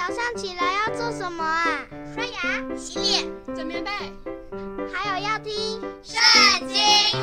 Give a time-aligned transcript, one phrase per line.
[0.00, 1.84] 早上起来要做什么啊？
[2.14, 3.90] 刷牙、洗脸、整棉被，
[4.90, 6.78] 还有要听《圣经》，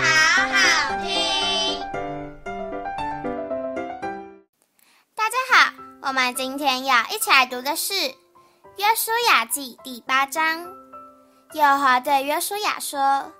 [0.00, 1.78] 好好听。
[5.14, 7.92] 大家好，我们今天要一起来读的是
[8.78, 10.66] 《约书亚记》第八章。
[11.52, 13.30] 耶和华对约书亚说：“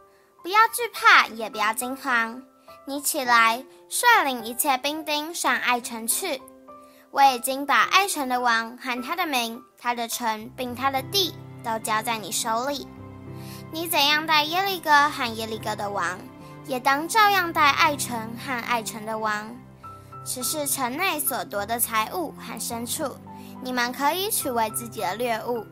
[0.45, 2.43] 不要惧怕，也不要惊慌，
[2.85, 6.39] 你起来，率领一切兵丁上爱城去。”
[7.13, 12.89] 我已经把爱城的王和他的名、他的城并他的地都交在你手里。
[13.71, 16.19] 你怎样待耶利哥和耶利哥的王，
[16.67, 19.55] 也当照样待爱城和爱城的王。
[20.25, 23.15] 只是城内所夺的财物和牲畜，
[23.61, 25.67] 你们可以取为自己的掠物。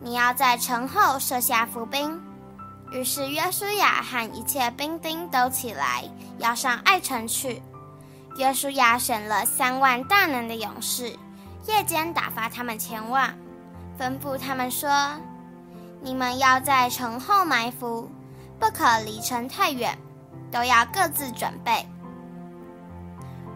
[0.00, 2.18] 你要在城后设下伏兵。
[2.92, 6.04] 于是约书亚和一切兵丁都起来，
[6.38, 7.60] 要上爱城去。
[8.36, 11.14] 约书亚选了三万大能的勇士，
[11.66, 13.28] 夜间打发他们前往，
[13.98, 14.90] 吩咐他们说
[16.00, 18.10] ：“你们要在城后埋伏，
[18.58, 19.96] 不可离城太远，
[20.50, 21.86] 都要各自准备。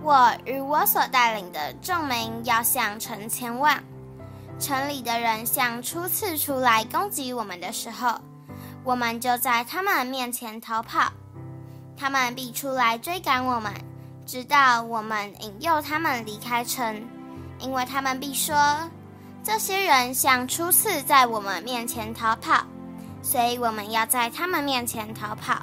[0.02, 3.82] 我与我所带领的众民要向城前往。
[4.58, 8.20] 城里的人像初次出来攻击我们的时候，
[8.84, 11.10] 我们就在他们面前逃跑，
[11.96, 13.72] 他们必出来追赶我们。”
[14.26, 17.00] 直到我们引诱他们离开城，
[17.60, 18.56] 因为他们必说
[19.40, 22.64] ：“这些人像初次在我们面前逃跑，
[23.22, 25.62] 所以我们要在他们面前逃跑。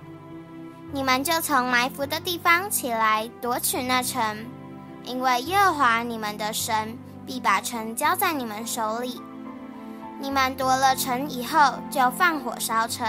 [0.94, 4.45] 你们就从埋伏的地方起来夺取那城，
[5.03, 9.22] 因为耶和华你们的神必把城交在你们手里。
[10.22, 13.06] 你们夺了城以后，就放火烧城，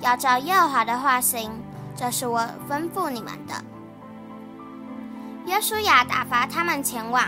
[0.00, 1.48] 要照耶和华的话行。
[1.94, 3.54] 这是我吩咐你们的。”
[5.46, 7.24] 约书亚打发他们前往，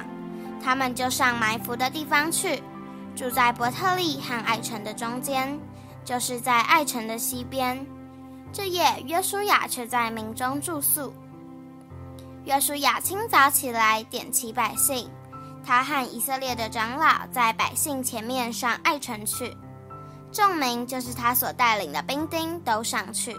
[0.62, 2.62] 他们就上埋伏的地方去，
[3.16, 5.58] 住在伯特利和爱城的中间，
[6.04, 7.84] 就是在爱城的西边。
[8.52, 11.12] 这夜，约书亚却在民中住宿。
[12.44, 15.08] 约书亚清早起来，点齐百姓，
[15.64, 19.56] 他和以色列的长老在百姓前面上爱城去，
[20.30, 23.36] 众民就是他所带领的兵丁都上去，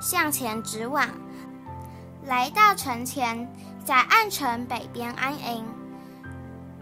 [0.00, 1.06] 向前直往，
[2.24, 3.46] 来到城前。
[3.86, 5.64] 在暗城北边安营，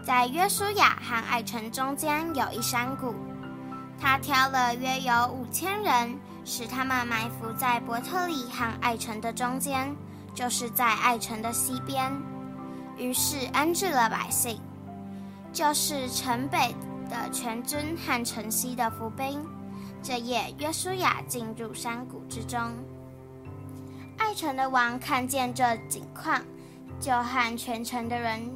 [0.03, 3.13] 在约书亚和爱城中间有一山谷，
[4.01, 9.95] 他挑了约有五千人，使他们埋伏在伯特利和爱城的中间，
[10.33, 12.11] 就是在爱城的西边。
[12.97, 14.59] 于是安置了百姓，
[15.53, 16.73] 就是城北
[17.07, 19.45] 的全军和城西的伏兵。
[20.01, 22.59] 这夜约书亚进入山谷之中，
[24.17, 26.41] 爱城的王看见这景况。
[26.99, 28.49] 就和全城的人，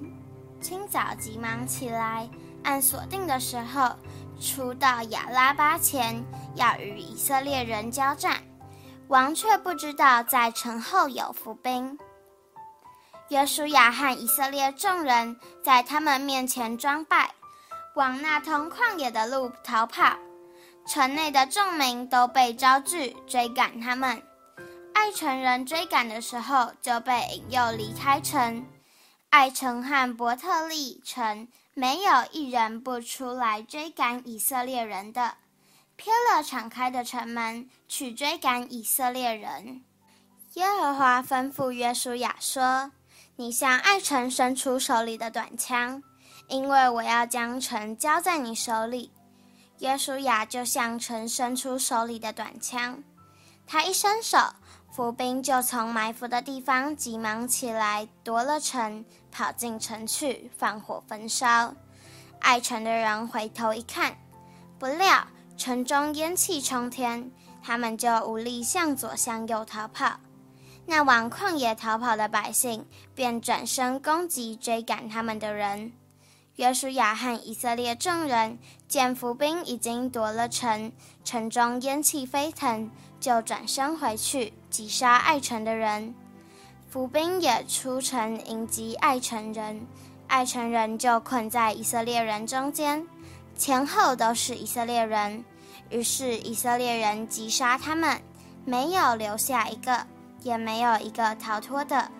[0.59, 2.29] 清早急忙起来，
[2.63, 3.95] 按所定的时候，
[4.39, 6.23] 出到亚拉巴前，
[6.55, 8.41] 要与以色列人交战。
[9.07, 11.97] 王却不知道在城后有伏兵。
[13.29, 17.31] 约书亚和以色列众人在他们面前装败，
[17.95, 20.15] 往那通旷野的路逃跑。
[20.87, 24.21] 城内的众民都被招聚，追赶他们。
[24.99, 28.67] 爱城人追赶的时候，就被引诱离开城。
[29.29, 35.35] 爱城和伯特利城没有一人不出来追赶以色列人的，
[35.95, 39.85] 偏了敞开的城门去追赶以色列人。
[40.55, 42.91] 耶和华吩咐约书亚说
[43.37, 46.03] ：“你向爱城伸出手里的短枪，
[46.49, 49.13] 因为我要将城交在你手里。”
[49.79, 53.01] 约书亚就向城伸出手里的短枪，
[53.65, 54.37] 他一伸手。
[54.91, 61.73] 伏兵就从埋伏的地方急忙起来，夺了城，跑进城去，放火焚烧。
[62.39, 64.17] 爱城的人回头一看，
[64.77, 65.25] 不料
[65.57, 70.19] 城中烟气冲天，他们就无力向左向右逃跑。
[70.85, 75.93] 那往旷野逃跑的百姓便转身攻击追赶他们的人。
[76.59, 80.91] 约书亚和以色列众人见伏兵已经夺了城，
[81.23, 82.91] 城中烟气飞腾。
[83.17, 86.13] 就转身回去击杀爱城的人，
[86.89, 89.85] 伏兵也出城迎击爱城人，
[90.27, 93.05] 爱城人就困在以色列人中间，
[93.57, 95.43] 前后都是以色列人。
[95.89, 98.21] 于是以色列人击杀他们，
[98.65, 100.07] 没有留下一个，
[100.43, 102.11] 也没有一个逃脱的。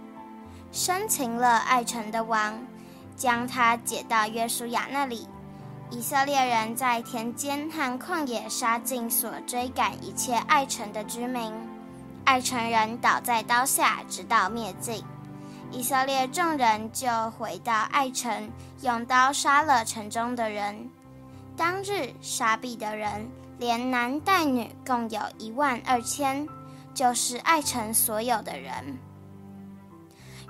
[0.72, 2.62] 生擒了爱城的王，
[3.20, 5.28] 将他解到约书亚那里。
[5.92, 11.52] 以色列人在田间和旷野杀尽所追赶一切爱城的居民，
[12.24, 15.04] 爱城人倒在刀下，直到灭尽。
[15.72, 18.50] 以色列众人就回到爱城，
[18.82, 20.90] 用刀杀了城中的人。
[21.58, 26.48] 当日杀毙的人，连男带女共有一万二千，
[26.94, 28.98] 就是爱城所有的人。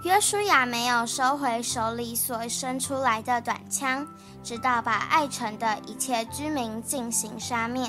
[0.04, 4.07] 约书亚没有收回手里所伸出来的短枪，
[4.42, 7.86] 直到把爱城的一切居民进行杀灭，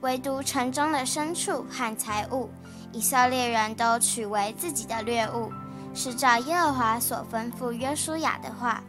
[0.00, 2.50] 唯独城中的牲畜和财物，
[2.90, 5.52] 以色列人都取为自己的掠物，
[5.94, 8.82] 是照耶和华所吩咐约书亚的话。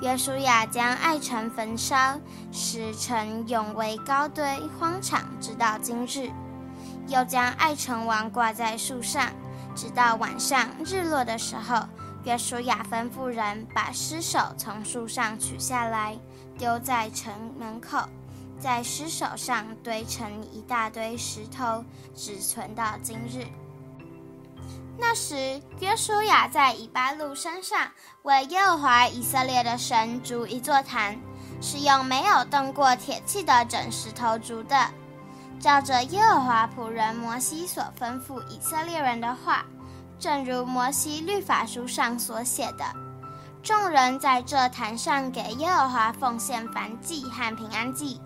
[0.00, 2.18] 约书亚将爱城焚烧，
[2.50, 4.42] 使城永为高堆
[4.80, 6.30] 荒场，直到今日，
[7.08, 9.30] 又将爱城王挂在树上。
[9.78, 11.86] 直到晚上日落的时候，
[12.24, 16.18] 约书亚吩咐人把尸首从树上取下来，
[16.58, 17.96] 丢在城门口，
[18.58, 23.46] 在尸首上堆成一大堆石头，只存到今日。
[24.98, 27.92] 那时，约书亚在以巴路山上
[28.22, 31.16] 为耶和华以色列的神筑一座坛，
[31.60, 34.90] 是用没有动过铁器的整石头筑的。
[35.60, 39.64] 照着耶和华仆人摩西所吩咐以色列人的话，
[40.18, 42.84] 正如摩西律法书上所写的，
[43.62, 48.20] 众人在这坛上给耶和华奉献燔祭和平安祭。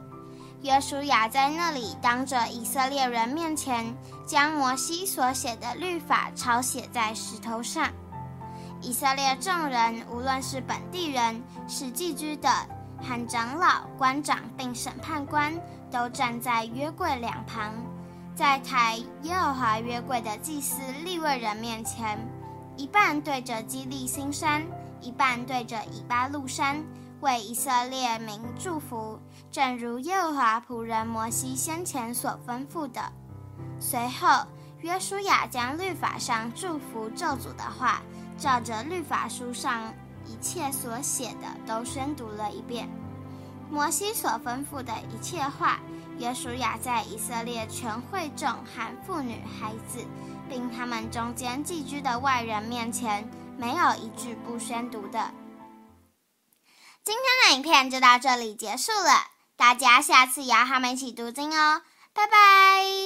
[0.61, 3.97] 约书亚在那里当着以色列人面前，
[4.27, 7.91] 将摩西所写的律法抄写在石头上。
[8.81, 12.49] 以色列众人，无论是本地人，是寄居的，
[13.01, 15.53] 和长老、官长并审判官。
[15.93, 17.75] 都站在约柜两旁，
[18.35, 22.19] 在抬耶和华约柜的祭司利未人面前，
[22.77, 24.67] 一半对着基利新山，
[25.03, 26.83] 一半对着以巴路山，
[27.21, 33.13] 为以色列民祝福，正如耶和华仆人摩西先前所吩咐的。
[33.79, 34.47] 随后，
[34.81, 38.01] 约书亚将律法上祝福咒诅的话，
[38.39, 39.93] 照着律法书上
[40.25, 42.89] 一切所写的，都宣读了一遍。
[43.73, 45.81] 摩西所吩咐的一切话，
[46.19, 50.07] 约书亚在以色列全会众含妇女孩子，
[50.47, 53.27] 并他们中间寄居的外人面前，
[53.57, 55.33] 没有一句不宣读的。
[57.03, 61.81] 今天的影片就到这里结束了，大家下次也要和我们一起读经哦，
[62.13, 63.02] 拜拜。